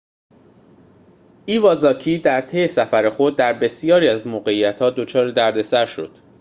[1.45, 6.11] ایوازاکی در طی سفر خود در بسیاری از موقعیت‌ها دچار دردسر شد